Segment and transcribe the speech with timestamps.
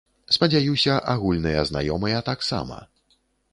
[0.35, 2.83] Спадзяюся, агульныя знаёмыя таксама.